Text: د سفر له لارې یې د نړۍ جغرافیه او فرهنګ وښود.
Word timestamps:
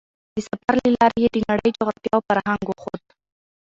د 0.35 0.37
سفر 0.49 0.73
له 0.83 0.89
لارې 0.97 1.19
یې 1.23 1.29
د 1.33 1.37
نړۍ 1.51 1.69
جغرافیه 1.77 2.13
او 2.15 2.21
فرهنګ 2.27 2.63
وښود. 2.67 3.03